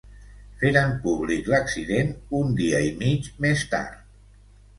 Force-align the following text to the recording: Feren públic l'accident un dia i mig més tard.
Feren 0.61 0.95
públic 1.03 1.49
l'accident 1.55 2.09
un 2.39 2.57
dia 2.61 2.81
i 2.87 2.91
mig 3.03 3.29
més 3.47 3.67
tard. 3.77 4.03